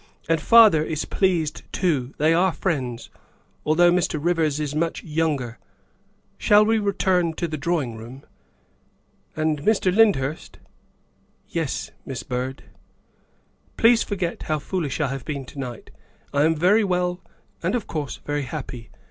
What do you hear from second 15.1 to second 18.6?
been to night. I am very well, and, of course, very